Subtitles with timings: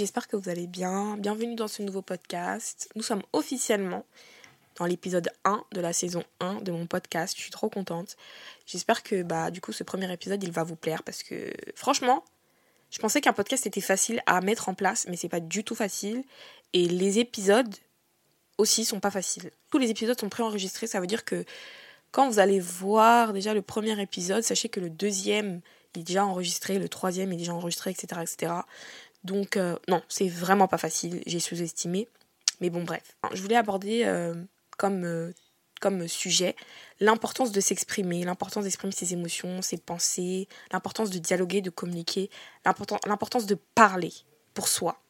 [0.00, 1.18] j'espère que vous allez bien.
[1.18, 2.88] Bienvenue dans ce nouveau podcast.
[2.96, 4.06] Nous sommes officiellement
[4.76, 7.36] dans l'épisode 1 de la saison 1 de mon podcast.
[7.36, 8.16] Je suis trop contente.
[8.64, 12.24] J'espère que bah du coup ce premier épisode il va vous plaire parce que franchement,
[12.90, 15.74] je pensais qu'un podcast était facile à mettre en place, mais c'est pas du tout
[15.74, 16.24] facile.
[16.72, 17.74] Et les épisodes
[18.56, 19.50] aussi sont pas faciles.
[19.70, 21.44] Tous les épisodes sont préenregistrés, ça veut dire que
[22.10, 25.60] quand vous allez voir déjà le premier épisode, sachez que le deuxième
[25.94, 28.22] est déjà enregistré, le troisième est déjà enregistré, etc.
[28.22, 28.52] etc.
[29.24, 32.08] Donc euh, non, c'est vraiment pas facile, j'ai sous-estimé.
[32.60, 34.34] Mais bon bref, je voulais aborder euh,
[34.76, 35.32] comme, euh,
[35.80, 36.56] comme sujet
[37.00, 42.28] l'importance de s'exprimer, l'importance d'exprimer ses émotions, ses pensées, l'importance de dialoguer, de communiquer,
[42.64, 44.12] l'importance de parler
[44.52, 45.00] pour soi.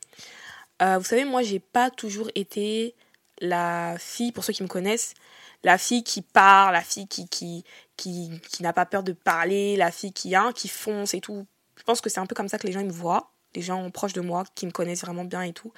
[0.81, 2.95] vous savez, moi, j'ai pas toujours été
[3.41, 5.15] la fille, pour ceux qui me connaissent,
[5.65, 7.65] la fille qui parle, la fille qui, qui,
[7.97, 11.47] qui, qui n'a pas peur de parler, la fille qui, hein, qui fonce et tout.
[11.77, 13.91] Je pense que c'est un peu comme ça que les gens me voient, les gens
[13.91, 15.73] proches de moi qui me connaissent vraiment bien et tout,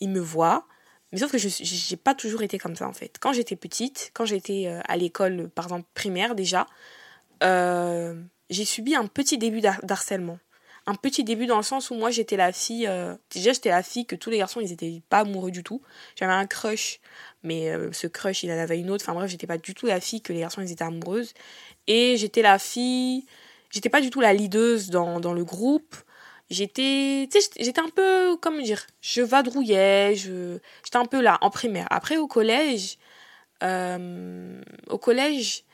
[0.00, 0.66] ils me voient.
[1.12, 1.48] Mais sauf que je
[1.90, 3.16] n'ai pas toujours été comme ça en fait.
[3.20, 6.66] Quand j'étais petite, quand j'étais euh, à l'école, par exemple primaire déjà,
[7.42, 8.14] euh,
[8.48, 10.38] j'ai subi un petit début d'harcèlement.
[10.86, 13.82] Un petit début dans le sens où moi j'étais la fille, euh, déjà j'étais la
[13.82, 15.82] fille que tous les garçons ils étaient pas amoureux du tout.
[16.16, 17.00] J'avais un crush,
[17.42, 19.04] mais ce crush il en avait une autre.
[19.04, 21.34] Enfin bref, j'étais pas du tout la fille que les garçons ils étaient amoureuses.
[21.86, 23.26] Et j'étais la fille,
[23.70, 25.96] j'étais pas du tout la leaduse dans, dans le groupe
[26.50, 31.86] j'étais j'étais un peu comment dire je vadrouillais je j'étais un peu là en primaire.
[31.90, 32.98] Après au collège
[33.62, 35.64] euh, au collège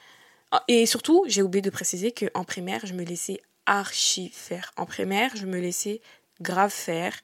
[0.52, 4.72] ah, et surtout j'ai oublié de préciser que en primaire je me laissais archi faire.
[4.77, 6.00] En primaire je me laissais
[6.41, 7.14] grave faire.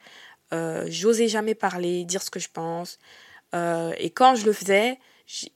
[0.53, 2.98] Euh, j'osais jamais parler dire ce que je pense.
[3.55, 4.98] Euh, et quand je le faisais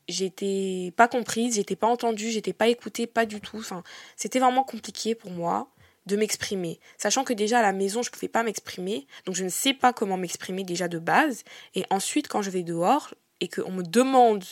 [0.08, 3.58] j'étais pas comprise j'étais pas entendue j'étais pas écoutée pas du tout.
[3.58, 3.82] Enfin
[4.16, 5.70] c'était vraiment compliqué pour moi
[6.06, 6.78] de m'exprimer.
[6.98, 9.74] Sachant que déjà à la maison, je ne pouvais pas m'exprimer, donc je ne sais
[9.74, 11.44] pas comment m'exprimer déjà de base.
[11.74, 14.44] Et ensuite, quand je vais dehors et qu'on me demande,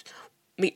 [0.59, 0.75] mais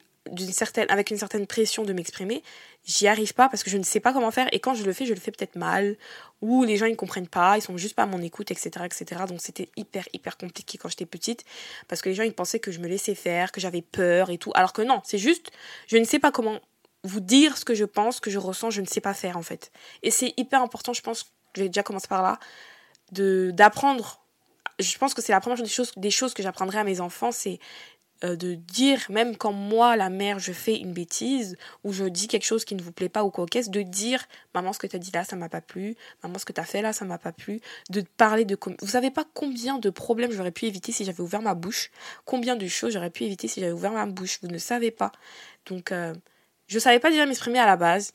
[0.50, 2.42] certaine, avec une certaine pression de m'exprimer,
[2.84, 4.48] j'y arrive pas parce que je ne sais pas comment faire.
[4.52, 5.96] Et quand je le fais, je le fais peut-être mal,
[6.40, 9.22] ou les gens ils comprennent pas, ils sont juste pas à mon écoute, etc., etc.
[9.28, 11.44] Donc c'était hyper hyper compliqué quand j'étais petite
[11.88, 14.38] parce que les gens ils pensaient que je me laissais faire, que j'avais peur et
[14.38, 14.52] tout.
[14.54, 15.50] Alors que non, c'est juste,
[15.88, 16.60] je ne sais pas comment
[17.08, 19.42] vous dire ce que je pense, que je ressens, je ne sais pas faire en
[19.42, 19.72] fait.
[20.02, 22.38] Et c'est hyper important, je pense, je vais déjà commencer par là,
[23.12, 24.20] de d'apprendre.
[24.78, 27.32] Je pense que c'est la première des choses, des choses que j'apprendrai à mes enfants,
[27.32, 27.58] c'est
[28.24, 32.26] euh, de dire, même quand moi, la mère, je fais une bêtise, ou je dis
[32.26, 34.88] quelque chose qui ne vous plaît pas ou quoi qu'est-ce, de dire, maman, ce que
[34.88, 36.92] tu as dit là, ça m'a pas plu, maman, ce que tu as fait là,
[36.92, 37.60] ça m'a pas plu,
[37.90, 38.58] de parler de...
[38.80, 41.92] Vous savez pas combien de problèmes j'aurais pu éviter si j'avais ouvert ma bouche,
[42.24, 45.12] combien de choses j'aurais pu éviter si j'avais ouvert ma bouche, vous ne savez pas.
[45.66, 45.92] Donc...
[45.92, 46.14] Euh,
[46.68, 48.12] je savais pas déjà m'exprimer à la base.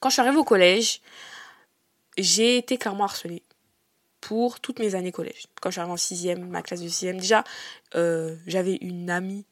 [0.00, 1.00] Quand je suis arrivée au collège,
[2.18, 3.42] j'ai été clairement harcelée
[4.20, 5.46] pour toutes mes années collège.
[5.60, 7.44] Quand je suis arrivée en sixième, ma classe de sixième, déjà,
[7.94, 9.44] euh, j'avais une amie.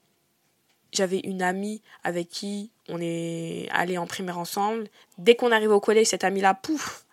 [0.93, 4.89] J'avais une amie avec qui on est allé en primaire ensemble.
[5.19, 7.05] Dès qu'on arrive au collège, cette amie-là, pouf,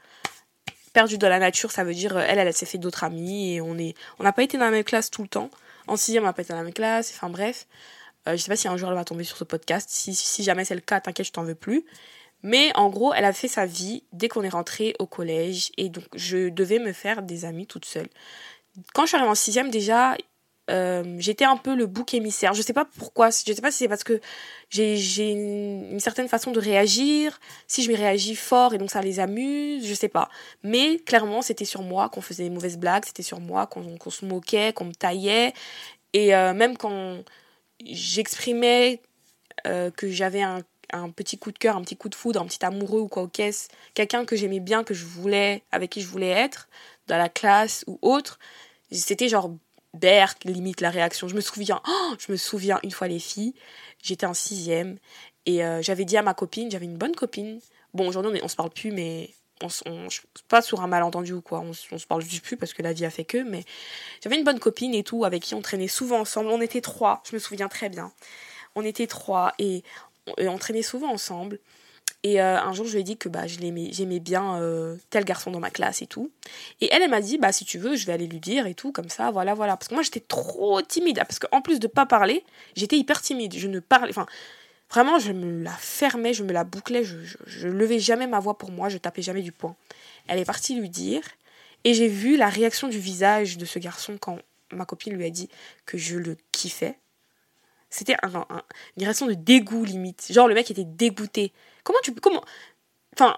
[0.94, 3.78] perdue dans la nature, ça veut dire elle, elle, s'est fait d'autres amis et on
[3.78, 5.50] est, on n'a pas été dans la même classe tout le temps.
[5.88, 7.12] En sixième, on n'a pas été dans la même classe.
[7.14, 7.68] Enfin bref,
[8.28, 9.90] euh, je sais pas si un jour elle va tomber sur ce podcast.
[9.90, 11.86] Si, jamais c'est le cas, t'inquiète, je t'en veux plus.
[12.44, 15.72] Mais en gros, elle a fait sa vie dès qu'on est rentré au collège.
[15.78, 18.08] Et donc, je devais me faire des amis toute seule.
[18.94, 20.16] Quand je suis arrivée en sixième, déjà,
[20.72, 22.54] euh, j'étais un peu le bouc émissaire.
[22.54, 23.30] Je sais pas pourquoi.
[23.30, 24.20] Je sais pas si c'est parce que
[24.70, 29.20] j'ai une, certaine façon de réagir, si je me réagis fort et donc ça les
[29.20, 30.30] amuse, je sais pas.
[30.64, 34.26] Mais clairement, c'était sur moi qu'on faisait des mauvaises blagues, c'était sur moi qu'on se
[34.26, 35.54] moquait, qu'on me taillait.
[36.14, 37.24] Et euh, même quand
[37.84, 39.02] j'exprimais
[39.68, 42.46] euh, que j'avais un, un, petit coup de cœur, un petit coup de foudre, un
[42.46, 46.02] petit amoureux ou quoi au caisse, quelqu'un que j'aimais bien, que je voulais, avec qui
[46.02, 46.68] je voulais être,
[47.08, 48.40] dans la classe ou autre,
[48.92, 49.52] c'était genre
[49.94, 51.28] Berthe, limite la réaction.
[51.28, 53.54] Je me souviens, oh, je me souviens une fois les filles,
[54.04, 54.98] j'étais en sixième
[55.46, 57.60] et euh, j'avais dit à ma copine, j'avais une bonne copine.
[57.94, 59.30] Bon, aujourd'hui on, on se parle plus, mais
[59.62, 60.08] on, on,
[60.48, 63.06] pas sur un malentendu ou quoi, on, se parle juste plus parce que la vie
[63.06, 63.64] a fait que, mais
[64.22, 66.50] j'avais une bonne copine et tout, avec qui on traînait souvent ensemble.
[66.50, 68.12] On était trois, je me souviens très bien.
[68.76, 69.84] On était trois et
[70.38, 71.60] on, traînait souvent ensemble.
[72.24, 75.52] Et euh, un jour, je lui ai dit que bah, j'aimais bien euh, tel garçon
[75.52, 76.32] dans ma classe et tout.
[76.82, 78.74] Et elle, elle m'a dit, bah, si tu veux, je vais aller lui dire et
[78.74, 79.78] tout, comme ça, voilà, voilà.
[79.78, 81.18] Parce que moi, j'étais trop timide.
[81.18, 82.44] Parce qu'en plus de pas parler,
[82.76, 83.54] j'étais hyper timide.
[83.56, 84.10] Je ne parlais.
[84.10, 84.26] Enfin,
[84.96, 88.58] Vraiment, je me la fermais, je me la bouclais, je, je, levais jamais ma voix
[88.58, 89.76] pour moi, je tapais jamais du poing.
[90.26, 91.22] Elle est partie lui dire,
[91.84, 94.40] et j'ai vu la réaction du visage de ce garçon quand
[94.72, 95.50] ma copine lui a dit
[95.86, 96.98] que je le kiffais.
[97.90, 98.48] C'était un,
[98.96, 100.28] une réaction de dégoût limite.
[100.32, 101.52] Genre le mec était dégoûté.
[101.84, 102.22] Comment tu peux...
[102.22, 102.46] Comment...
[103.18, 103.38] Enfin,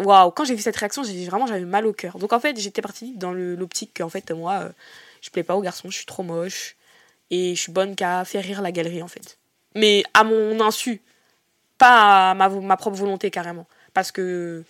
[0.00, 2.18] waouh, quand j'ai vu cette réaction, j'ai vraiment j'avais mal au cœur.
[2.18, 4.72] Donc en fait, j'étais partie dans l'optique qu'en fait moi euh,
[5.22, 6.76] je plais pas aux garçons, je suis trop moche
[7.30, 9.38] et je suis bonne qu'à faire rire la galerie en fait.
[9.74, 11.02] Mais à mon insu,
[11.78, 14.64] pas à ma, ma propre volonté carrément parce que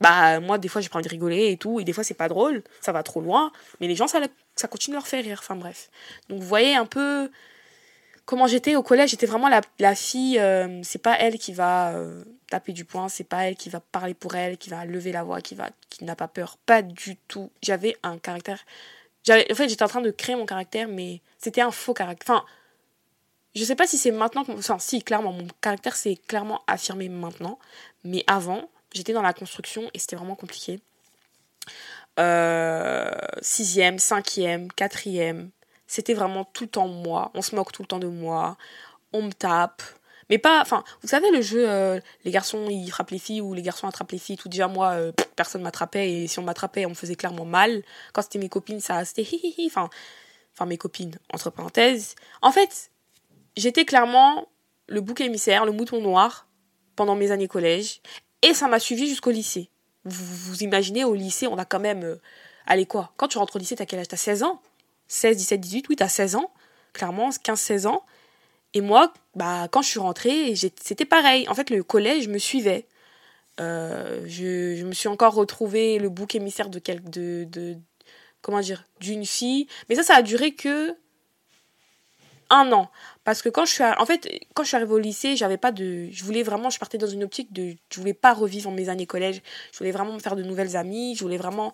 [0.00, 2.14] bah moi des fois j'ai pas envie de rigoler et tout et des fois c'est
[2.14, 4.20] pas drôle, ça va trop loin, mais les gens ça
[4.56, 5.90] ça continue de leur faire rire, enfin bref.
[6.28, 7.30] Donc vous voyez un peu
[8.24, 11.94] comment j'étais au collège, j'étais vraiment la, la fille, euh, c'est pas elle qui va
[11.94, 15.12] euh, taper du poing, c'est pas elle qui va parler pour elle, qui va lever
[15.12, 17.50] la voix, qui va qui n'a pas peur, pas du tout.
[17.62, 18.64] J'avais un caractère
[19.24, 22.36] j'avais en fait, j'étais en train de créer mon caractère mais c'était un faux caractère.
[22.36, 22.44] Enfin,
[23.54, 27.08] je sais pas si c'est maintenant que enfin si clairement mon caractère s'est clairement affirmé
[27.08, 27.58] maintenant,
[28.04, 30.80] mais avant, j'étais dans la construction et c'était vraiment compliqué.
[32.18, 33.10] Euh,
[33.42, 35.50] sixième, cinquième, quatrième,
[35.86, 37.30] c'était vraiment tout le temps moi.
[37.34, 38.56] On se moque tout le temps de moi.
[39.12, 39.82] On me tape.
[40.30, 43.54] Mais pas, enfin, vous savez le jeu, euh, les garçons ils frappent les filles ou
[43.54, 44.36] les garçons attrapent les filles.
[44.36, 47.82] Tout déjà moi, euh, personne m'attrapait et si on m'attrapait, on me faisait clairement mal.
[48.12, 49.26] Quand c'était mes copines, ça, c'était
[49.66, 49.88] Enfin,
[50.54, 52.14] enfin mes copines entre parenthèses.
[52.42, 52.90] En fait,
[53.58, 54.48] j'étais clairement
[54.86, 56.48] le bouc émissaire, le mouton noir
[56.96, 58.00] pendant mes années collège
[58.42, 59.70] et ça m'a suivi jusqu'au lycée.
[60.04, 62.20] Vous, vous imaginez au lycée, on a quand même, euh,
[62.66, 64.08] allez quoi Quand tu rentres au lycée, t'as quel âge?
[64.08, 64.62] T'as 16 ans?
[65.08, 66.50] 16, 17, 18, oui, t'as 16 ans,
[66.92, 68.04] clairement, 15, 16 ans.
[68.74, 71.48] Et moi, bah, quand je suis rentrée, c'était pareil.
[71.48, 72.86] En fait, le collège me suivait.
[73.60, 77.76] Euh, je, me suis encore retrouvée le bouc émissaire de, quel, de, de
[78.42, 79.66] comment dire, d'une fille.
[79.88, 80.96] Mais ça, ça a duré que
[82.50, 82.90] un an.
[83.24, 85.72] Parce que quand je suis, en fait, quand je suis arrivée au lycée, j'avais pas
[85.72, 88.88] de, je voulais vraiment, je partais dans une optique de, je voulais pas revivre mes
[88.88, 89.42] années collège.
[89.72, 91.14] Je voulais vraiment me faire de nouvelles amies.
[91.14, 91.72] Je voulais vraiment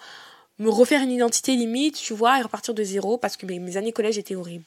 [0.59, 3.93] me refaire une identité limite, tu vois, et repartir de zéro parce que mes, années
[3.93, 4.65] collège étaient horribles.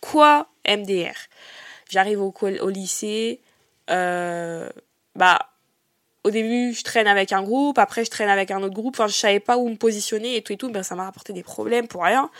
[0.00, 1.14] Quoi MDR
[1.90, 3.40] J'arrive au, au lycée,
[3.90, 4.68] euh,
[5.14, 5.38] bah,
[6.24, 9.08] au début, je traîne avec un groupe, après, je traîne avec un autre groupe, enfin,
[9.08, 11.42] je savais pas où me positionner et tout et tout, ben, ça m'a rapporté des
[11.42, 12.30] problèmes pour rien.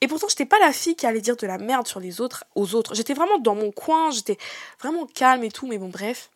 [0.00, 2.44] Et pourtant, j'étais pas la fille qui allait dire de la merde sur les autres,
[2.54, 2.94] aux autres.
[2.94, 4.38] J'étais vraiment dans mon coin, j'étais
[4.80, 6.30] vraiment calme et tout, mais bon, bref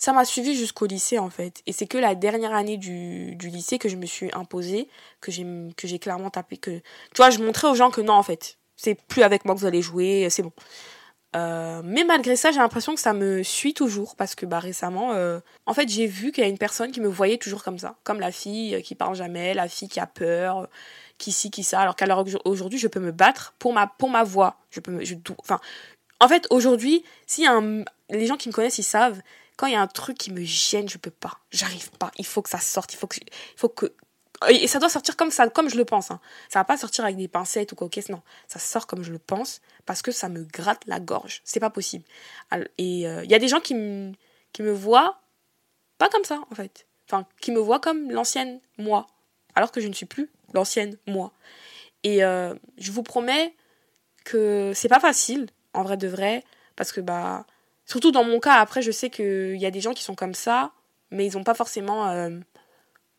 [0.00, 1.62] ça m'a suivi jusqu'au lycée en fait.
[1.66, 4.88] Et c'est que la dernière année du, lycée que je me suis imposée,
[5.20, 5.46] que j'ai,
[5.76, 8.56] que j'ai clairement tapé, que tu vois, je montrais aux gens que non en fait,
[8.76, 10.52] c'est plus avec moi que vous allez jouer, c'est bon.
[11.36, 15.12] Euh, mais malgré ça, j'ai l'impression que ça me suit toujours parce que bah récemment,
[15.12, 17.78] euh, en fait, j'ai vu qu'il y a une personne qui me voyait toujours comme
[17.78, 20.68] ça, comme la fille qui parle jamais, la fille qui a peur,
[21.20, 21.80] qui ci, qui ça.
[21.80, 24.56] Alors qu'à l'heure aujourd'hui, je peux me battre pour ma pour ma voix.
[24.70, 25.60] Je peux me, je, enfin,
[26.18, 29.20] en fait, aujourd'hui, si un, les gens qui me connaissent, ils savent,
[29.56, 31.38] quand il y a un truc qui me gêne, je peux pas.
[31.50, 32.10] J'arrive pas.
[32.16, 32.92] Il faut que ça sorte.
[32.94, 33.92] Il faut que, il faut que,
[34.48, 36.10] et ça doit sortir comme ça, comme je le pense.
[36.10, 36.20] Hein.
[36.48, 38.22] Ça va pas sortir avec des pincettes ou quoi, qu'est-ce non.
[38.48, 41.42] Ça sort comme je le pense parce que ça me gratte la gorge.
[41.44, 42.04] C'est pas possible.
[42.78, 44.12] Et euh, il y a des gens qui me,
[44.52, 45.20] qui me voient
[45.98, 46.86] pas comme ça, en fait.
[47.06, 49.06] Enfin, qui me voient comme l'ancienne moi.
[49.54, 51.32] Alors que je ne suis plus l'ancienne moi.
[52.02, 53.54] Et euh, je vous promets
[54.24, 56.44] que c'est pas facile, en vrai de vrai,
[56.76, 57.46] parce que bah
[57.90, 60.34] Surtout dans mon cas, après, je sais qu'il y a des gens qui sont comme
[60.34, 60.70] ça,
[61.10, 62.30] mais ils n'ont pas forcément euh,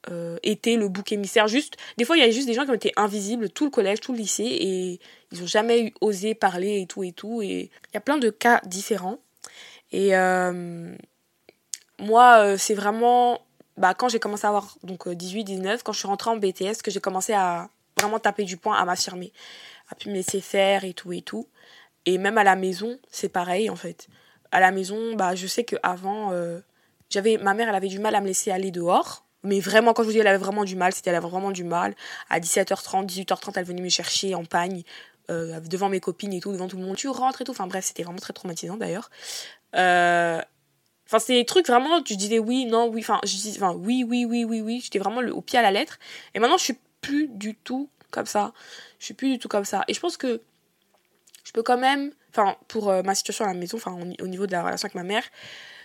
[0.09, 1.49] euh, été le bouc émissaire.
[1.49, 3.69] Juste, des fois, il y a juste des gens qui ont été invisibles tout le
[3.69, 5.01] collège, tout le lycée, et
[5.33, 7.41] ils n'ont jamais osé parler et tout et tout.
[7.41, 9.19] Et il y a plein de cas différents.
[9.91, 10.11] Et
[11.99, 13.41] moi, c'est vraiment
[13.77, 16.81] bah, quand j'ai commencé à avoir donc 18, 19, quand je suis rentrée en BTS,
[16.83, 19.31] que j'ai commencé à vraiment taper du poing, à m'affirmer,
[19.89, 21.47] à plus me laisser faire et tout et tout.
[22.05, 24.07] Et même à la maison, c'est pareil en fait
[24.51, 26.59] à la maison, bah, je sais qu'avant, euh,
[27.41, 29.25] ma mère, elle avait du mal à me laisser aller dehors.
[29.43, 31.51] Mais vraiment, quand je vous dis elle avait vraiment du mal, c'était elle avait vraiment
[31.51, 31.95] du mal.
[32.29, 34.83] À 17h30, 18h30, elle venait me chercher en pagne,
[35.31, 36.95] euh, devant mes copines et tout, devant tout le monde.
[36.95, 37.51] Tu rentres et tout.
[37.51, 39.09] Enfin bref, c'était vraiment très traumatisant d'ailleurs.
[39.75, 40.39] Euh,
[41.11, 43.01] enfin, c'est des trucs vraiment, tu disais oui, non, oui.
[43.01, 43.35] Enfin, je
[43.75, 44.81] oui, oui, oui, oui, oui.
[44.81, 45.99] J'étais vraiment au pied à la lettre.
[46.33, 48.53] Et maintenant, je suis plus du tout comme ça.
[48.99, 49.83] Je suis plus du tout comme ça.
[49.87, 50.41] Et je pense que
[51.43, 54.47] je peux quand même enfin pour euh, ma situation à la maison, enfin au niveau
[54.47, 55.23] de la relation avec ma mère,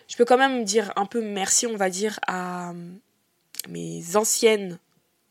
[0.08, 2.74] je peux quand même dire un peu merci, on va dire, à euh,
[3.68, 4.78] mes anciennes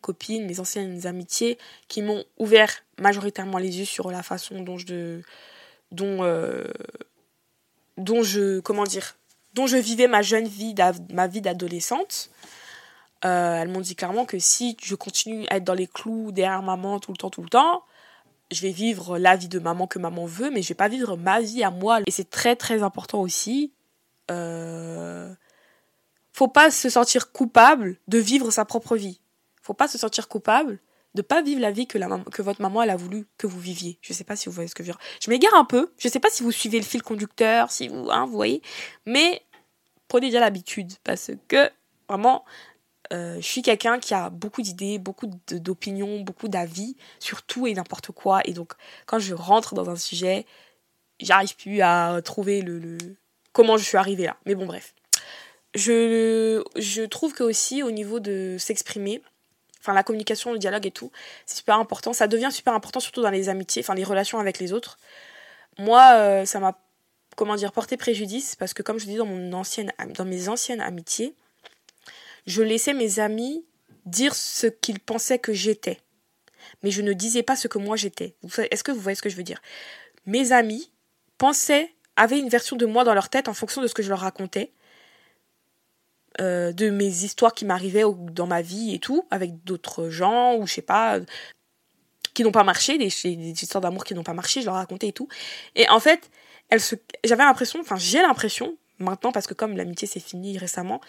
[0.02, 5.22] copines, mes anciennes amitiés qui m'ont ouvert majoritairement les yeux sur la façon dont je
[5.92, 6.66] dont euh,
[7.98, 9.16] dont je comment dire
[9.56, 10.76] dont je vivais ma jeune vie
[11.12, 12.30] ma vie d'adolescente
[13.22, 17.00] elles m'ont dit clairement que si je continue à être dans les clous derrière maman
[17.00, 17.84] tout le temps tout le temps
[18.52, 21.18] je vais vivre la vie de maman que maman veut, mais je vais pas vivre
[21.18, 22.02] ma vie à moi.
[22.06, 23.74] Et c'est très très important aussi.
[24.32, 25.34] Euh...
[26.32, 29.22] Faut pas se sentir coupable de vivre sa propre vie.
[29.62, 30.80] Faut pas se sentir coupable
[31.16, 33.98] de pas vivre la vie que votre maman elle a voulu que vous viviez.
[34.02, 35.02] Je sais pas si vous voyez ce que je veux dire.
[35.22, 35.94] Je m'égare un peu.
[35.98, 38.62] Je sais pas si vous suivez le fil conducteur, si vous, hein, vous voyez.
[39.06, 39.42] Mais
[40.08, 41.70] prenez déjà l'habitude parce que
[42.08, 42.46] Vraiment,
[43.14, 47.74] euh, je suis quelqu'un qui a beaucoup d'idées, beaucoup d'opinions, beaucoup d'avis sur tout et
[47.74, 48.42] n'importe quoi.
[48.46, 48.74] Et donc,
[49.06, 50.46] quand je rentre dans un sujet,
[51.20, 52.98] j'arrive plus à trouver le,
[53.54, 54.38] comment je suis arrivée là.
[54.46, 54.94] Mais bon, bref.
[55.74, 59.22] Je, je trouve que aussi au niveau de s'exprimer,
[59.82, 61.12] enfin la communication, le dialogue et tout,
[61.46, 62.14] c'est super important.
[62.14, 64.98] Ça devient super important surtout dans les amitiés, enfin les relations avec les autres.
[65.78, 66.78] Moi, euh, ça m'a,
[67.36, 70.82] comment dire, porté préjudice parce que comme je dis dans, mon ancienne, dans mes anciennes
[70.82, 71.36] amitiés,
[72.46, 73.66] je laissais mes amis
[74.06, 76.00] dire ce qu'ils pensaient que j'étais.
[76.84, 78.36] Mais je ne disais pas ce que moi j'étais.
[78.72, 79.62] Est-ce que vous voyez ce que je veux dire?
[80.26, 80.92] Mes amis
[81.38, 84.10] pensaient, avaient une version de moi dans leur tête en fonction de ce que je
[84.10, 84.72] leur racontais,
[86.42, 90.68] euh, de mes histoires qui m'arrivaient dans ma vie et tout, avec d'autres gens, ou
[90.68, 91.20] je sais pas,
[92.34, 95.08] qui n'ont pas marché, des, des histoires d'amour qui n'ont pas marché, je leur racontais
[95.08, 95.28] et tout.
[95.76, 96.30] Et en fait,
[97.24, 101.02] j'avais l'impression, enfin j'ai l'impression, maintenant, parce que comme l'amitié s'est finie récemment,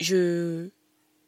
[0.00, 0.68] je,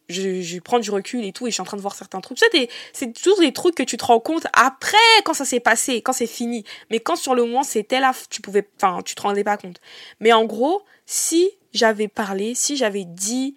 [0.09, 2.21] je, je, prends du recul et tout, et je suis en train de voir certains
[2.21, 2.39] trucs.
[2.39, 6.03] Tu c'est toujours des trucs que tu te rends compte après, quand ça s'est passé,
[6.03, 6.65] quand c'est fini.
[6.91, 9.81] Mais quand sur le moment c'était là, tu pouvais, enfin, tu te rendais pas compte.
[10.21, 13.57] Mais en gros, si j'avais parlé, si j'avais dit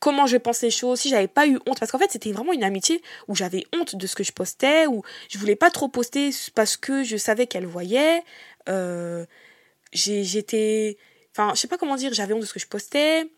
[0.00, 2.52] comment je pensais les choses, si j'avais pas eu honte, parce qu'en fait c'était vraiment
[2.52, 5.88] une amitié où j'avais honte de ce que je postais, où je voulais pas trop
[5.88, 8.22] poster parce que je savais qu'elle voyait.
[8.68, 9.24] Euh,
[9.92, 10.96] j'étais,
[11.32, 13.30] enfin, je sais pas comment dire, j'avais honte de ce que je postais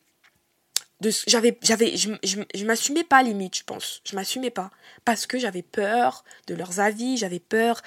[1.27, 4.01] j'avais j'avais je, je, je m'assumais pas limite je pense.
[4.05, 4.71] Je m'assumais pas.
[5.05, 7.83] Parce que j'avais peur de leurs avis j'avais peur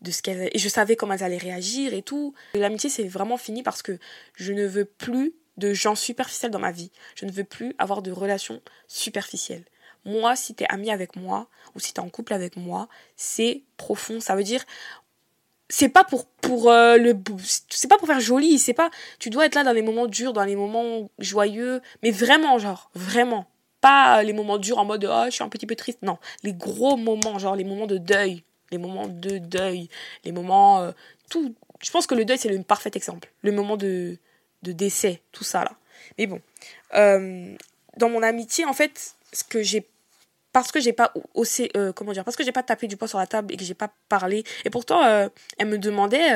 [0.00, 2.34] de ce qu'elles et je savais comment elles allaient réagir et tout.
[2.54, 3.98] L'amitié c'est vraiment fini parce que
[4.34, 6.90] je ne veux plus de gens superficiels dans ma vie.
[7.14, 9.64] Je ne veux plus avoir de relations superficielles.
[10.04, 14.20] Moi si t'es ami avec moi ou si t'es en couple avec moi c'est profond.
[14.20, 14.64] Ça veut dire
[15.76, 17.16] c'est pas pour pour euh, le
[17.68, 20.32] c'est pas pour faire joli c'est pas tu dois être là dans les moments durs
[20.32, 23.46] dans les moments joyeux mais vraiment genre vraiment.
[23.80, 25.98] Pas les moments durs en mode oh je suis un petit peu triste.
[26.02, 26.18] Non.
[26.44, 28.44] Les gros moments genre les moments de deuil.
[28.70, 29.88] Les moments de deuil.
[30.24, 30.92] Les moments euh,
[31.28, 31.52] tout.
[31.82, 33.32] Je pense que le deuil c'est le parfait exemple.
[33.42, 34.16] Le moment de
[34.62, 35.72] de décès tout ça là.
[36.18, 36.40] Mais bon.
[36.94, 37.52] Euh,
[37.96, 39.84] dans mon amitié en fait ce que j'ai
[40.54, 43.08] parce que j'ai pas aussi euh, comment dire parce que j'ai pas tapé du poing
[43.08, 44.44] sur la table et que j'ai pas parlé.
[44.64, 46.32] Et pourtant euh, elle me demandait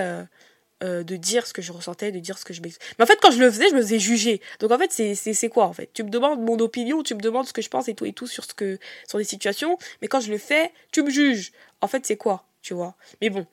[0.82, 3.18] euh, de dire ce que je ressentais de dire ce que je mais en fait
[3.22, 4.42] quand je le faisais je me faisais juger.
[4.58, 5.90] Donc en fait c'est c'est quoi en fait?
[5.94, 8.12] Tu me demandes mon opinion tu me demandes ce que je pense et tout et
[8.12, 11.52] tout sur ce que sur des situations mais quand je le fais tu me juges.
[11.80, 12.96] En fait c'est quoi tu vois?
[13.22, 13.46] Mais bon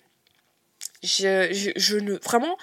[1.03, 2.57] je, je, je ne vraiment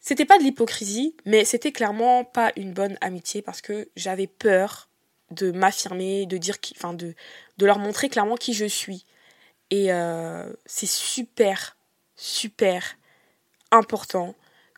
[0.00, 4.85] c'était pas de l'hypocrisie mais c'était clairement pas une bonne amitié parce que j'avais peur
[5.30, 7.14] de m'affirmer, de dire qui, enfin de,
[7.58, 9.04] de leur montrer clairement qui je suis.
[9.70, 11.76] Et euh, c'est super,
[12.14, 12.96] super
[13.70, 14.34] important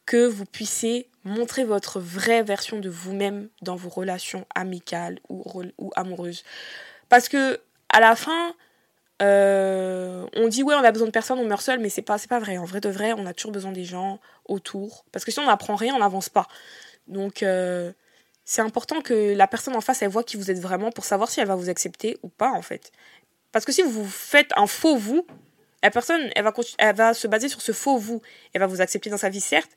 [0.07, 5.45] que vous puissiez montrer votre vraie version de vous-même dans vos relations amicales ou,
[5.77, 6.43] ou amoureuses.
[7.11, 8.55] Parce que à la fin,
[9.21, 12.19] euh, on dit ouais on a besoin de personne, on meurt seul, mais c'est pas
[12.29, 12.57] pas vrai.
[12.57, 15.05] En vrai de vrai, on a toujours besoin des gens autour.
[15.13, 16.49] Parce que si on n'apprend rien, on n'avance pas.
[17.07, 17.93] Donc euh,
[18.51, 21.31] c'est important que la personne en face, elle voit qui vous êtes vraiment pour savoir
[21.31, 22.93] si elle va vous accepter ou pas, en fait.
[23.53, 25.27] Parce que si vous faites un faux vous,
[25.83, 28.23] la personne, elle va, elle va se baser sur ce faux vous.
[28.55, 29.77] Elle va vous accepter dans sa vie, certes,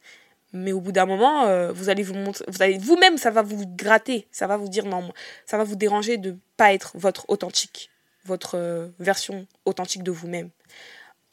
[0.53, 3.41] mais au bout d'un moment, euh, vous allez vous montrer, vous allez vous-même, ça va
[3.41, 5.11] vous gratter, ça va vous dire non,
[5.45, 7.89] ça va vous déranger de pas être votre authentique,
[8.23, 10.49] votre euh, version authentique de vous-même.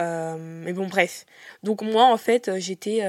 [0.00, 1.24] Euh, mais bon, bref.
[1.62, 3.08] Donc moi, en fait, j'étais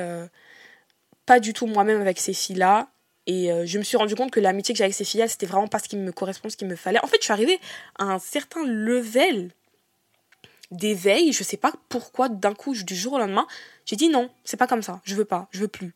[1.25, 2.89] pas du tout moi-même avec ces filles-là.
[3.29, 5.45] Et euh, je me suis rendu compte que l'amitié que j'avais avec ces filles c'était
[5.45, 6.99] vraiment pas ce qui me correspond, ce qu'il me fallait.
[7.03, 7.59] En fait, je suis arrivée
[7.99, 9.51] à un certain level
[10.71, 13.45] d'éveil, je sais pas pourquoi, d'un coup, du jour au lendemain,
[13.85, 15.93] j'ai dit non, c'est pas comme ça, je veux pas, je veux plus.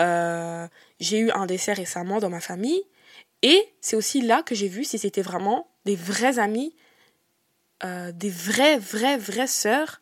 [0.00, 0.66] Euh,
[0.98, 2.82] j'ai eu un décès récemment dans ma famille,
[3.42, 6.74] et c'est aussi là que j'ai vu si c'était vraiment des vrais amis,
[7.84, 10.00] euh, des vraies, vraies, vraies sœurs,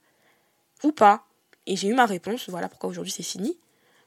[0.85, 1.27] ou pas.
[1.67, 3.59] Et j'ai eu ma réponse, voilà pourquoi aujourd'hui c'est fini.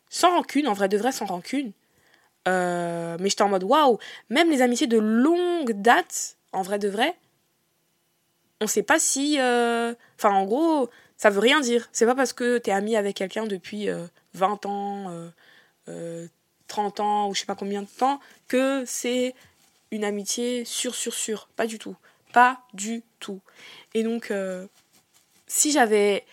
[0.10, 1.74] Sans rancune, en vrai de vrai, sans rancune.
[2.48, 6.88] Euh, mais j'étais en mode waouh, même les amitiés de longue date, en vrai de
[6.88, 7.16] vrai,
[8.62, 9.40] on sait pas si.
[9.40, 11.90] Euh, enfin, en gros, ça veut rien dire.
[11.92, 13.88] C'est pas parce que t'es ami avec quelqu'un depuis
[14.34, 15.32] 20 euh, ans,
[16.68, 19.34] 30 ans ou je sais pas combien de temps que c'est
[19.92, 21.96] une amitié sur sur sur Pas du tout.
[22.34, 23.42] Pas du tout.
[23.94, 24.32] Et donc,
[25.48, 26.26] si j'avais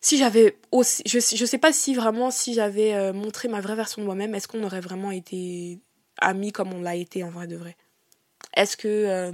[0.00, 3.76] si j'avais aussi je, je sais pas si vraiment si j'avais euh, montré ma vraie
[3.76, 5.80] version de moi-même est-ce qu'on aurait vraiment été
[6.20, 7.76] amis comme on l'a été en vrai de vrai?
[8.54, 9.32] Est-ce que euh,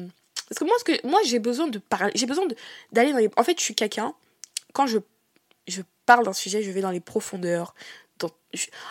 [0.49, 2.47] parce que moi que moi j'ai besoin de parler j'ai besoin
[2.92, 4.14] d'aller dans les en fait je suis quelqu'un
[4.73, 4.99] quand je
[5.66, 7.75] je parle d'un sujet je vais dans les profondeurs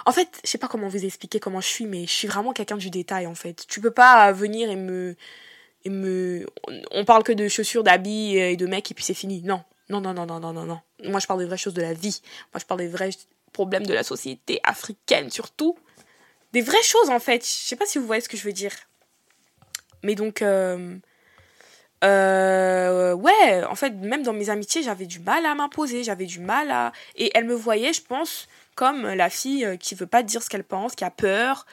[0.05, 2.53] En fait, je sais pas comment vous expliquer comment je suis, mais je suis vraiment
[2.53, 3.65] quelqu'un du détail, en fait.
[3.67, 5.15] Tu peux pas venir et me...
[5.85, 6.45] Et me...
[6.91, 9.41] On parle que de chaussures, d'habits et de mecs, et puis c'est fini.
[9.43, 9.63] Non.
[9.89, 10.81] Non, non, non, non, non, non, non.
[11.03, 12.21] Moi, je parle des vraies choses de la vie.
[12.53, 13.09] Moi, je parle des vrais
[13.51, 15.77] problèmes de la société africaine, surtout.
[16.53, 17.45] Des vraies choses, en fait.
[17.45, 18.73] Je sais pas si vous voyez ce que je veux dire.
[20.03, 20.41] Mais donc...
[20.41, 20.97] Euh...
[22.03, 26.39] Euh, ouais, en fait, même dans mes amitiés, j'avais du mal à m'imposer, j'avais du
[26.39, 26.91] mal à...
[27.15, 30.49] Et elle me voyait, je pense, comme la fille euh, qui veut pas dire ce
[30.49, 31.65] qu'elle pense, qui a peur,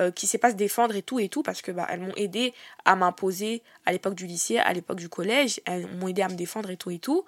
[0.00, 2.14] euh, qui sait pas se défendre et tout et tout, parce que bah, elles m'ont
[2.16, 6.28] aidé à m'imposer à l'époque du lycée, à l'époque du collège, elles m'ont aidé à
[6.28, 7.24] me défendre et tout et tout.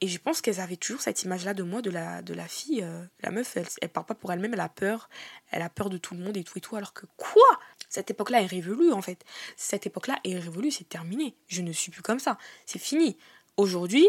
[0.00, 2.82] Et je pense qu'elles avaient toujours cette image-là de moi, de la, de la fille.
[2.82, 5.08] Euh, la meuf, elle, elle parle pas pour elle-même, elle a peur.
[5.50, 6.76] Elle a peur de tout le monde et tout et tout.
[6.76, 7.42] Alors que quoi?
[7.88, 9.24] Cette époque-là est révolue en fait.
[9.56, 11.36] Cette époque-là est révolue, c'est terminé.
[11.46, 12.38] Je ne suis plus comme ça.
[12.66, 13.16] C'est fini.
[13.56, 14.06] Aujourd'hui,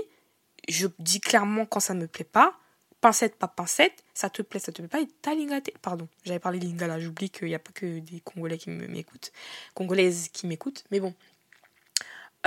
[0.67, 2.57] je dis clairement quand ça me plaît pas.
[3.01, 4.03] Pincette, pas pincette.
[4.13, 4.99] Ça te plaît, ça te plaît pas.
[5.01, 5.61] Et ta lingala.
[5.81, 6.99] Pardon, j'avais parlé lingala.
[6.99, 9.31] J'oublie qu'il n'y a pas que des Congolais qui m'écoutent.
[9.73, 10.83] Congolaises qui m'écoutent.
[10.91, 11.13] Mais bon.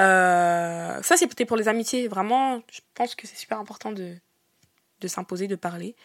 [0.01, 2.09] Euh, ça, c'était pour les amitiés.
[2.09, 4.17] Vraiment, je pense que c'est super important de,
[5.01, 5.97] de s'imposer, de parler.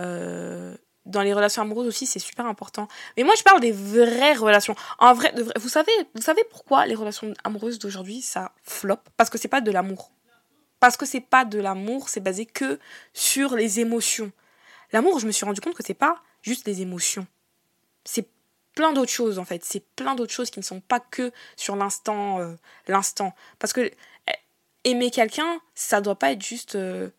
[0.00, 2.88] Euh, dans les relations amoureuses aussi, c'est super important.
[3.16, 4.74] Mais moi, je parle des vraies relations.
[4.98, 9.30] En de vrai, vous savez, vous savez pourquoi les relations amoureuses d'aujourd'hui ça flop Parce
[9.30, 10.12] que c'est pas de l'amour.
[10.80, 12.78] Parce que c'est pas de l'amour, c'est basé que
[13.12, 14.32] sur les émotions.
[14.92, 17.26] L'amour, je me suis rendu compte que c'est pas juste des émotions.
[18.04, 18.26] C'est
[18.74, 19.64] plein d'autres choses en fait.
[19.64, 22.40] C'est plein d'autres choses qui ne sont pas que sur l'instant.
[22.40, 22.54] Euh,
[22.88, 23.34] l'instant.
[23.58, 24.32] Parce que eh,
[24.84, 27.10] aimer quelqu'un, ça doit pas être juste euh,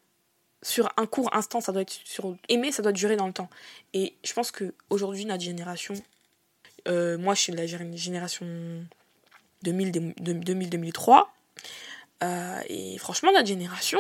[0.63, 2.35] sur un court instant, ça doit être sur.
[2.49, 3.49] Aimer, ça doit durer dans le temps.
[3.93, 5.93] Et je pense que aujourd'hui notre génération.
[6.87, 8.47] Euh, moi, je suis de la génération
[12.21, 12.63] 2000-2003.
[12.69, 13.99] et franchement, notre génération,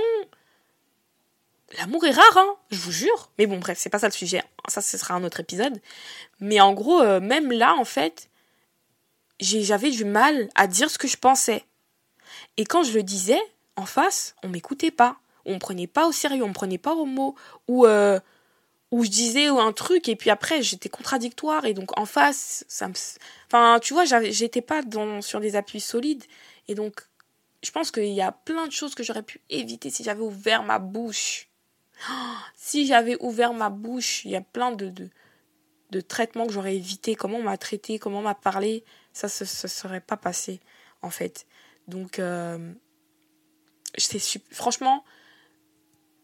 [1.77, 3.29] L'amour est rare, hein, je vous jure.
[3.37, 4.43] Mais bon, bref, c'est pas ça le sujet.
[4.67, 5.79] Ça, ce sera un autre épisode.
[6.39, 8.29] Mais en gros, euh, même là, en fait,
[9.39, 11.63] j'avais du mal à dire ce que je pensais.
[12.57, 13.39] Et quand je le disais,
[13.75, 15.17] en face, on m'écoutait pas.
[15.45, 17.35] On me prenait pas au sérieux, on me prenait pas au mot.
[17.67, 18.19] Ou, euh,
[18.91, 21.65] ou je disais un truc et puis après, j'étais contradictoire.
[21.65, 22.93] Et donc, en face, ça me.
[23.47, 24.81] Enfin, tu vois, j'étais pas
[25.21, 26.25] sur des appuis solides.
[26.67, 27.07] Et donc,
[27.63, 30.63] je pense qu'il y a plein de choses que j'aurais pu éviter si j'avais ouvert
[30.63, 31.51] ma bouche
[32.55, 34.91] si j'avais ouvert ma bouche, il y a plein de,
[35.91, 37.15] de, traitements que j'aurais évité.
[37.15, 40.59] Comment on m'a traité, comment on m'a parlé, ça ne se, serait pas passé,
[41.01, 41.45] en fait.
[41.87, 42.73] Donc, euh,
[44.51, 45.03] franchement,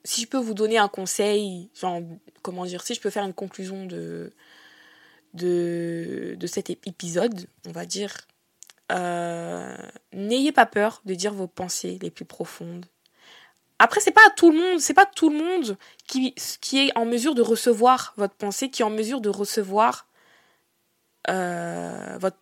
[0.04, 2.02] si je peux vous donner un conseil, genre,
[2.42, 4.34] comment dire, si je peux faire une conclusion de,
[5.34, 8.16] de, de cet épisode, on va dire,
[8.92, 9.76] euh,
[10.14, 12.86] n'ayez pas peur de dire vos pensées les plus profondes.
[13.80, 17.06] Après, c'est pas tout le monde, c'est pas tout le monde qui, qui est en
[17.06, 20.08] mesure de recevoir votre pensée, qui est en mesure de recevoir
[21.30, 22.38] euh, votre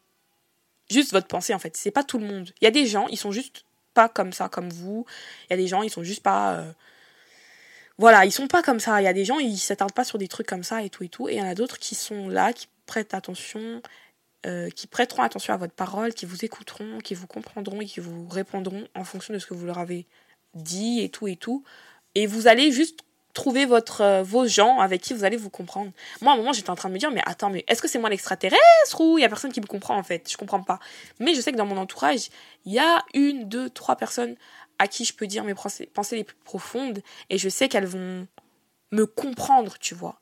[0.89, 1.75] juste votre pensée en fait.
[1.75, 2.51] C'est pas tout le monde.
[2.62, 5.05] Il y a des gens, ils sont juste pas comme ça, comme vous.
[5.45, 6.53] Il y a des gens, ils sont juste pas.
[6.53, 6.71] Euh,
[7.97, 9.01] voilà, ils sont pas comme ça.
[9.01, 11.03] Il y a des gens, ils s'attardent pas sur des trucs comme ça et tout
[11.03, 11.27] et tout.
[11.29, 13.81] Et il y en a d'autres qui sont là, qui prêtent attention,
[14.45, 17.99] euh, qui prêteront attention à votre parole, qui vous écouteront, qui vous comprendront et qui
[17.99, 20.05] vous répondront en fonction de ce que vous leur avez
[20.53, 21.63] dit et tout et tout.
[22.15, 23.01] Et vous allez juste
[23.34, 25.91] trouver votre, euh, vos gens avec qui vous allez vous comprendre.
[26.21, 27.88] Moi, à un moment, j'étais en train de me dire, mais attends, mais est-ce que
[27.88, 30.29] c'est moi l'extraterrestre ou il y a personne qui me comprend en fait?
[30.31, 30.79] Je comprends pas.
[31.19, 32.29] Mais je sais que dans mon entourage,
[32.65, 34.36] il y a une, deux, trois personnes
[34.79, 38.27] à qui je peux dire mes pensées les plus profondes et je sais qu'elles vont
[38.91, 40.19] me comprendre, tu vois.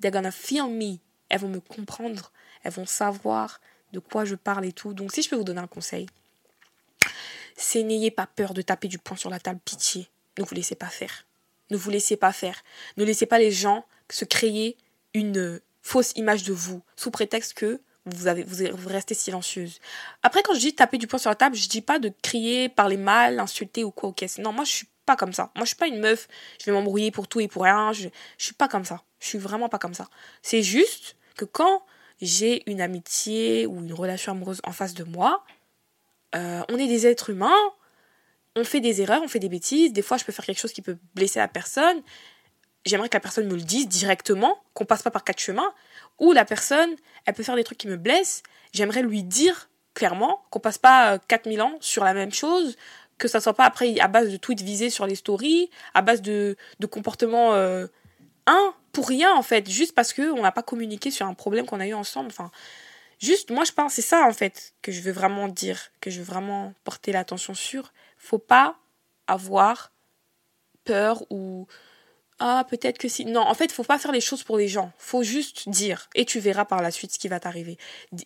[0.00, 0.98] They're gonna feel me.
[1.28, 2.32] Elles vont me comprendre.
[2.68, 3.62] Elles vont savoir
[3.94, 4.92] de quoi je parle et tout.
[4.92, 6.06] Donc, si je peux vous donner un conseil,
[7.56, 10.06] c'est n'ayez pas peur de taper du poing sur la table, pitié.
[10.36, 11.24] Ne vous laissez pas faire.
[11.70, 12.62] Ne vous laissez pas faire.
[12.98, 14.76] Ne laissez pas les gens se créer
[15.14, 19.80] une fausse image de vous sous prétexte que vous, avez, vous, restez silencieuse.
[20.22, 22.68] Après, quand je dis taper du poing sur la table, je dis pas de crier,
[22.68, 24.10] parler mal, insulter ou quoi.
[24.10, 25.50] Ok, non, moi je suis pas comme ça.
[25.56, 26.28] Moi je suis pas une meuf.
[26.60, 27.94] Je vais m'embrouiller pour tout et pour rien.
[27.94, 29.02] Je, je suis pas comme ça.
[29.20, 30.10] Je suis vraiment pas comme ça.
[30.42, 31.82] C'est juste que quand
[32.20, 35.44] j'ai une amitié ou une relation amoureuse en face de moi,
[36.34, 37.50] euh, on est des êtres humains,
[38.56, 40.72] on fait des erreurs, on fait des bêtises, des fois je peux faire quelque chose
[40.72, 42.02] qui peut blesser la personne.
[42.84, 45.72] J'aimerais que la personne me le dise directement, qu'on passe pas par quatre chemins,
[46.18, 46.90] ou la personne,
[47.26, 51.18] elle peut faire des trucs qui me blessent, j'aimerais lui dire clairement qu'on passe pas
[51.18, 52.76] 4000 euh, ans sur la même chose,
[53.18, 56.22] que ça soit pas après à base de tweets visés sur les stories, à base
[56.22, 57.86] de, de comportements euh,
[58.48, 61.66] un pour rien en fait, juste parce que on n'a pas communiqué sur un problème
[61.66, 62.28] qu'on a eu ensemble.
[62.30, 62.50] Enfin,
[63.20, 66.18] Juste, moi, je pense, c'est ça, en fait, que je veux vraiment dire, que je
[66.18, 67.92] veux vraiment porter l'attention sur.
[68.16, 68.78] Faut pas
[69.26, 69.90] avoir
[70.84, 71.66] peur ou
[72.38, 73.24] ah peut-être que si.
[73.24, 74.92] Non en fait faut pas faire les choses pour les gens.
[74.96, 76.08] Faut juste dire.
[76.14, 77.76] Et tu verras par la suite ce qui va t'arriver.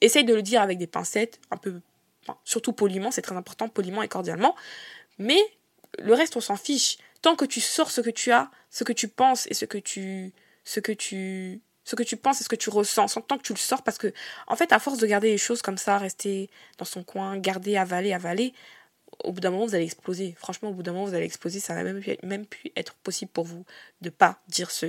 [0.01, 1.81] Essaye de le dire avec des pincettes un peu
[2.45, 4.55] surtout poliment c'est très important poliment et cordialement.
[5.19, 5.41] Mais
[5.99, 8.93] le reste on s'en fiche tant que tu sors ce que tu as ce que
[8.93, 10.33] tu penses et ce que tu
[10.65, 13.53] ce que tu ce que tu penses et ce que tu ressens tant que tu
[13.53, 14.13] le sors parce que
[14.47, 17.77] en fait à force de garder les choses comme ça rester dans son coin garder
[17.77, 18.53] avaler avaler
[19.25, 20.35] au bout d'un moment, vous allez exploser.
[20.39, 21.61] Franchement, au bout d'un moment, vous allez exploser.
[21.61, 23.65] Ça va même, même pu être possible pour vous
[24.01, 24.87] de pas dire ce.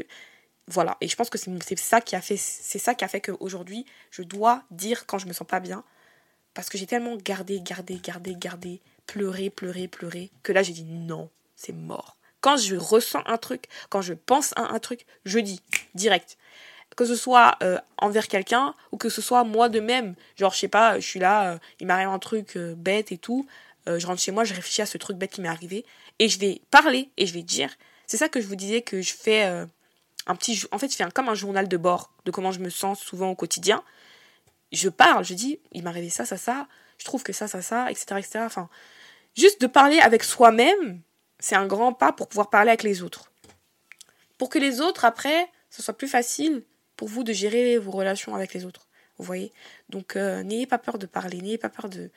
[0.68, 0.98] Voilà.
[1.02, 3.86] Et je pense que c'est ça qui a fait, c'est ça qui a fait qu'aujourd'hui,
[4.12, 5.84] je dois dire quand je me sens pas bien.
[6.54, 10.86] Parce que j'ai tellement gardé, gardé, gardé, gardé, pleuré, pleuré, pleuré, que là, j'ai dit
[10.86, 12.18] non, c'est mort.
[12.44, 15.62] Quand je ressens un truc, quand je pense à un truc, je dis
[15.96, 16.38] direct.
[16.98, 20.14] Que ce soit euh, envers quelqu'un ou que ce soit moi de même.
[20.36, 23.18] Genre, je sais pas, je suis là, euh, il m'arrive un truc euh, bête et
[23.18, 23.48] tout.
[23.88, 25.86] Je rentre chez moi, je réfléchis à ce truc bête qui m'est arrivé
[26.20, 27.70] et je vais parler et je vais dire.
[28.08, 30.62] C'est ça que je vous disais que je fais un petit.
[30.72, 33.30] En fait, je fais comme un journal de bord de comment je me sens souvent
[33.30, 33.84] au quotidien.
[34.72, 36.68] Je parle, je dis, il m'est arrivé ça, ça, ça.
[36.98, 38.40] Je trouve que ça, ça, ça, etc., etc.
[38.46, 38.70] Enfin,
[39.36, 41.02] juste de parler avec soi-même,
[41.44, 43.30] c'est un grand pas pour pouvoir parler avec les autres.
[44.38, 46.64] Pour que les autres, après, ce soit plus facile
[46.96, 48.88] pour vous de gérer vos relations avec les autres.
[49.18, 49.52] Vous voyez
[49.90, 52.12] Donc, euh, n'ayez pas peur de parler, n'ayez pas peur de,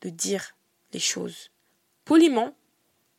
[0.00, 0.56] de dire
[0.92, 1.52] les choses
[2.04, 2.56] poliment,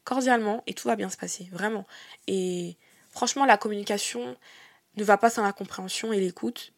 [0.04, 1.88] cordialement, et tout va bien se passer, vraiment.
[2.28, 2.76] Et
[3.10, 4.36] franchement, la communication
[4.98, 6.74] ne va pas sans la compréhension et l'écoute.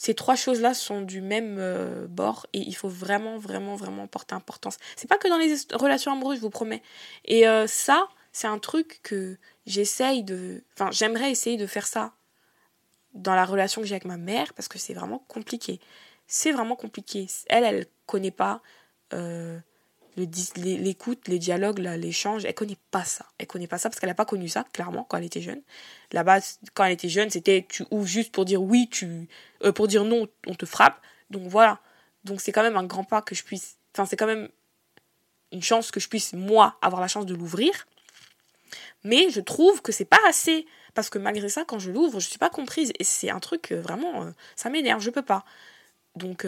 [0.00, 4.34] Ces trois choses-là sont du même euh, bord et il faut vraiment, vraiment, vraiment porter
[4.34, 4.78] importance.
[4.96, 6.82] C'est pas que dans les relations amoureuses, je vous promets.
[7.26, 9.36] Et euh, ça, c'est un truc que
[9.66, 10.64] j'essaye de.
[10.72, 12.14] Enfin, j'aimerais essayer de faire ça
[13.12, 15.80] dans la relation que j'ai avec ma mère parce que c'est vraiment compliqué.
[16.26, 17.26] C'est vraiment compliqué.
[17.50, 18.62] Elle, elle connaît pas.
[19.12, 19.58] Euh,
[20.16, 23.26] l'écoute, les dialogues, l'échange, elle connaît pas ça.
[23.38, 25.62] Elle connaît pas ça parce qu'elle n'a pas connu ça, clairement, quand elle était jeune.
[26.12, 26.40] Là-bas,
[26.74, 29.28] quand elle était jeune, c'était tu ouvres juste pour dire oui, tu,
[29.64, 31.00] euh, pour dire non, on te frappe.
[31.30, 31.80] Donc voilà.
[32.24, 34.48] Donc c'est quand même un grand pas que je puisse, enfin c'est quand même
[35.52, 37.86] une chance que je puisse moi avoir la chance de l'ouvrir.
[39.02, 42.28] Mais je trouve que c'est pas assez parce que malgré ça, quand je l'ouvre, je
[42.28, 45.44] suis pas comprise et c'est un truc euh, vraiment, euh, ça m'énerve, je peux pas.
[46.16, 46.44] Donc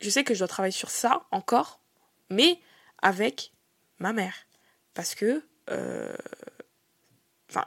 [0.00, 1.80] je sais que je dois travailler sur ça encore,
[2.28, 2.58] mais
[3.02, 3.52] avec
[3.98, 4.34] ma mère.
[4.94, 6.16] Parce que, euh,
[7.48, 7.64] enfin,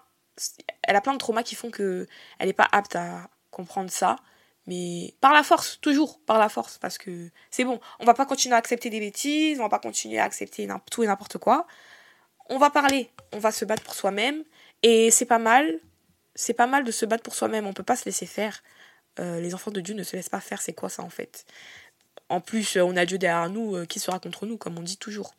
[0.84, 2.08] elle a plein de traumas qui font que
[2.40, 4.18] elle n'est pas apte à comprendre ça.
[4.66, 7.80] Mais par la force, toujours par la force, parce que c'est bon.
[8.00, 11.04] On va pas continuer à accepter des bêtises, on va pas continuer à accepter tout
[11.04, 11.68] et n'importe quoi.
[12.50, 14.44] On va parler, on va se battre pour soi-même,
[14.84, 15.80] et c'est pas mal.
[16.36, 17.68] C'est pas mal de se battre pour soi-même.
[17.68, 18.64] On peut pas se laisser faire.
[19.20, 20.62] Euh, les enfants de Dieu ne se laissent pas faire.
[20.62, 21.46] C'est quoi ça en fait?
[22.30, 24.98] En plus, on a Dieu derrière nous euh, qui sera contre nous, comme on dit
[24.98, 25.36] toujours.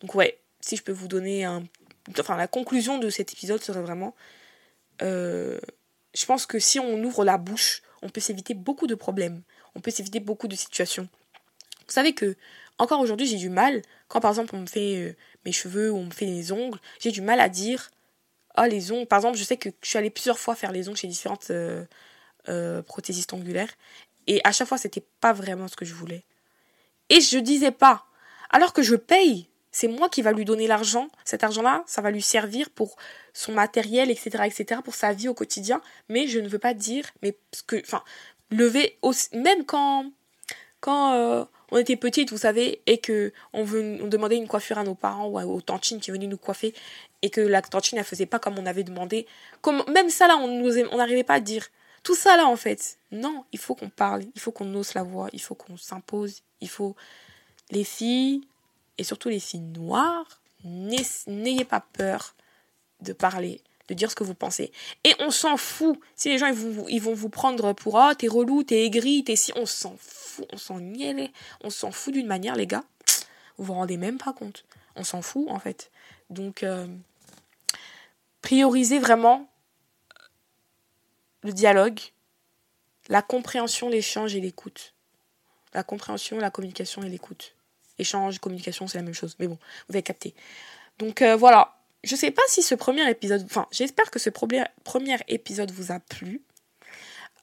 [0.00, 1.64] Donc ouais, si je peux vous donner un...
[2.18, 4.14] Enfin, la conclusion de cet épisode serait vraiment...
[5.02, 5.58] Euh,
[6.14, 9.42] je pense que si on ouvre la bouche, on peut s'éviter beaucoup de problèmes.
[9.74, 11.08] On peut s'éviter beaucoup de situations.
[11.86, 12.36] Vous savez que,
[12.78, 15.96] encore aujourd'hui, j'ai du mal, quand par exemple on me fait euh, mes cheveux ou
[15.96, 17.90] on me fait les ongles, j'ai du mal à dire,
[18.56, 20.88] oh les ongles, par exemple, je sais que je suis allée plusieurs fois faire les
[20.88, 21.50] ongles chez différentes
[22.86, 23.72] prothésistes angulaires,
[24.26, 26.24] et à chaque fois, c'était pas vraiment ce que je voulais.
[27.08, 28.06] Et je disais pas.
[28.50, 31.08] Alors que je paye, c'est moi qui va lui donner l'argent.
[31.24, 32.96] Cet argent-là, ça va lui servir pour
[33.32, 35.80] son matériel, etc., etc., pour sa vie au quotidien.
[36.08, 38.02] Mais je ne veux pas dire, mais ce que, enfin,
[38.50, 38.98] lever,
[39.32, 40.10] même quand,
[40.80, 44.78] quand euh, on était petite, vous savez, et que on, veut, on demandait une coiffure
[44.78, 46.74] à nos parents ou aux tantines qui venaient nous coiffer,
[47.22, 49.26] et que la tantine, elle faisait pas comme on avait demandé.
[49.60, 51.66] Comme, même ça, là, on n'arrivait pas à dire.
[52.06, 52.98] Tout ça là en fait.
[53.10, 56.44] Non, il faut qu'on parle, il faut qu'on ose la voix, il faut qu'on s'impose,
[56.60, 56.94] il faut
[57.72, 58.46] les filles
[58.96, 62.36] et surtout les filles noires, n'ayez pas peur
[63.00, 64.70] de parler, de dire ce que vous pensez.
[65.02, 65.98] Et on s'en fout.
[66.14, 69.50] Si les gens ils vont, vous prendre pour oh t'es relou, t'es aigri, t'es si,
[69.56, 71.32] on s'en fout, on s'en niait,
[71.64, 72.84] on s'en fout d'une manière les gars.
[73.58, 74.64] Vous vous rendez même pas compte.
[74.94, 75.90] On s'en fout en fait.
[76.30, 76.86] Donc euh,
[78.42, 79.48] priorisez vraiment
[81.42, 82.00] le dialogue,
[83.08, 84.94] la compréhension, l'échange et l'écoute.
[85.74, 87.54] La compréhension, la communication et l'écoute.
[87.98, 89.36] Échange, communication, c'est la même chose.
[89.38, 90.34] Mais bon, vous avez capté.
[90.98, 91.76] Donc euh, voilà.
[92.04, 93.42] Je sais pas si ce premier épisode.
[93.44, 94.64] Enfin, j'espère que ce premier,
[95.28, 96.42] épisode vous a plu.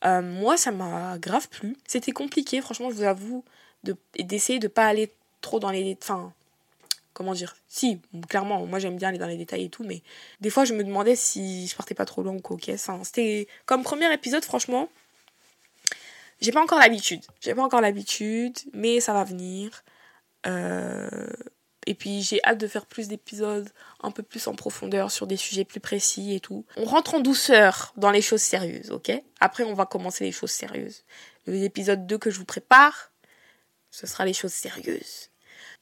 [0.05, 1.75] Euh, moi, ça m'a grave plu.
[1.87, 3.43] C'était compliqué, franchement, je vous avoue,
[4.17, 5.97] d'essayer de, ne pas aller trop dans les.
[6.01, 6.33] Enfin,
[7.13, 7.99] comment dire Si,
[8.29, 10.01] clairement, moi j'aime bien aller dans les détails et tout, mais
[10.41, 12.57] des fois je me demandais si je partais pas trop loin ou quoi.
[13.03, 14.89] C'était comme premier épisode, franchement.
[16.41, 17.21] J'ai pas encore l'habitude.
[17.41, 19.83] J'ai pas encore l'habitude, mais ça va venir.
[20.45, 21.27] Euh,
[21.85, 23.69] Et puis j'ai hâte de faire plus d'épisodes
[24.01, 26.65] un peu plus en profondeur sur des sujets plus précis et tout.
[26.77, 29.11] On rentre en douceur dans les choses sérieuses, ok?
[29.39, 31.03] Après on va commencer les choses sérieuses.
[31.45, 33.11] L'épisode 2 que je vous prépare,
[33.91, 35.29] ce sera les choses sérieuses.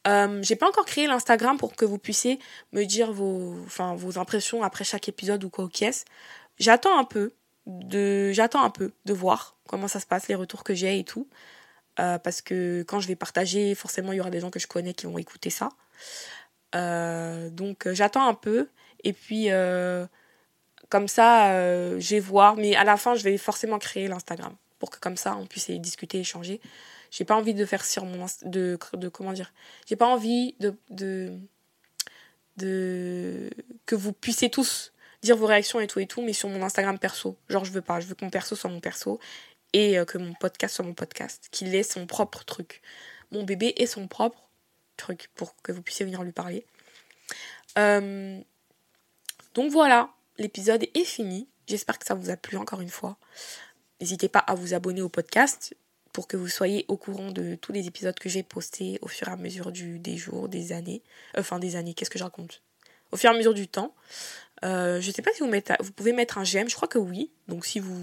[0.08, 2.40] Euh, j'ai pas encore créé l'Instagram pour que vous puissiez
[2.72, 5.70] me dire vos, enfin, vos impressions après chaque épisode ou quoi au
[6.58, 7.34] J'attends un peu
[7.68, 11.04] de, j'attends un peu de voir comment ça se passe, les retours que j'ai et
[11.04, 11.28] tout.
[12.00, 14.68] Euh, parce que quand je vais partager, forcément, il y aura des gens que je
[14.68, 15.70] connais qui vont écouter ça.
[16.76, 18.70] Euh, donc, j'attends un peu.
[19.04, 19.50] Et puis,
[20.90, 21.52] comme ça,
[22.00, 22.56] je vais voir.
[22.56, 24.56] Mais à la fin, je vais forcément créer l'Instagram.
[24.80, 26.60] Pour que comme ça, on puisse discuter, échanger.
[27.12, 28.26] J'ai pas envie de faire sur mon...
[28.44, 29.54] De, de comment dire
[29.86, 31.38] J'ai pas envie de, de,
[32.58, 33.50] de...
[33.86, 36.98] Que vous puissiez tous dire vos réactions et tout et tout, mais sur mon Instagram
[36.98, 37.38] perso.
[37.50, 38.00] Genre, je veux pas.
[38.00, 39.20] Je veux que mon perso soit mon perso
[39.74, 42.82] et euh, que mon podcast soit mon podcast, qu'il ait son propre truc.
[43.32, 44.50] Mon bébé ait son propre
[44.98, 46.66] truc pour que vous puissiez venir lui parler.
[47.78, 48.40] Euh,
[49.54, 51.48] donc voilà, l'épisode est fini.
[51.68, 53.18] J'espère que ça vous a plu encore une fois.
[54.02, 55.76] N'hésitez pas à vous abonner au podcast
[56.14, 59.28] pour que vous soyez au courant de tous les épisodes que j'ai postés au fur
[59.28, 61.02] et à mesure du, des jours, des années.
[61.38, 62.62] Enfin, des années, qu'est-ce que je raconte?
[63.12, 63.94] Au fur et à mesure du temps.
[64.64, 66.88] Euh, je ne sais pas si vous, mettez, vous pouvez mettre un j'aime, je crois
[66.88, 67.32] que oui.
[67.48, 67.98] Donc si vous,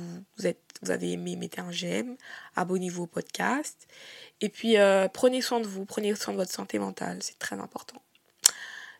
[0.88, 2.16] avez aimé, mettez un j'aime,
[2.56, 3.86] abonnez-vous au podcast.
[4.40, 7.56] Et puis euh, prenez soin de vous, prenez soin de votre santé mentale, c'est très
[7.56, 8.02] important.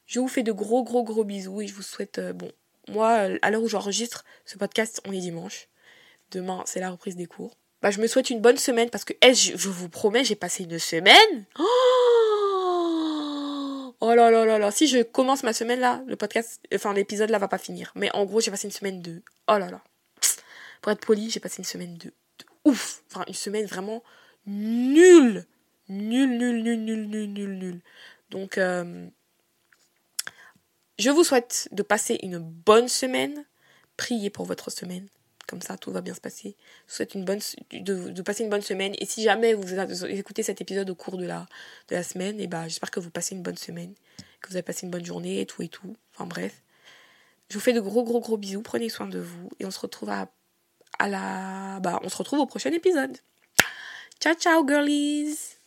[0.07, 2.51] Je vous fais de gros gros gros bisous et je vous souhaite, euh, bon,
[2.89, 5.69] moi, à l'heure où j'enregistre ce podcast, on est dimanche.
[6.31, 7.57] Demain, c'est la reprise des cours.
[7.81, 10.79] Bah, je me souhaite une bonne semaine parce que, je, vous promets, j'ai passé une
[10.79, 11.47] semaine?
[11.59, 11.65] Oh
[14.01, 17.31] Oh là là là là, si je commence ma semaine là, le podcast, enfin l'épisode
[17.31, 17.91] là va pas finir.
[17.97, 19.23] Mais en gros, j'ai passé une semaine de.
[19.49, 19.83] Oh là là.
[20.81, 22.13] Pour être poli, j'ai passé une semaine de,
[22.65, 23.03] ouf.
[23.11, 24.05] Enfin, une semaine vraiment
[24.47, 25.47] nulle.
[25.89, 27.81] Nul, nul, nul, nul, nul, nul, nul.
[28.31, 29.09] Donc, euh,
[30.99, 33.45] je vous souhaite de passer une bonne semaine.
[33.97, 35.09] Priez pour votre semaine.
[35.49, 36.57] Comme ça, tout va bien se passer.
[36.87, 37.41] Je vous souhaite une bonne,
[37.73, 38.95] de, passer une bonne semaine.
[38.99, 41.47] Et si jamais vous écoutez cet épisode au cours de la,
[41.89, 43.95] de la semaine, et eh ben, j'espère que vous passez une bonne semaine,
[44.43, 45.97] que vous avez passé une bonne journée et tout et tout.
[46.15, 46.63] Enfin bref.
[47.49, 48.61] Je vous fais de gros gros gros bisous.
[48.61, 49.49] Prenez soin de vous.
[49.59, 50.29] Et on se retrouve à,
[50.99, 51.81] à la.
[51.81, 53.17] Bah, on se retrouve au prochain épisode.
[54.21, 55.58] Ciao ciao girlies!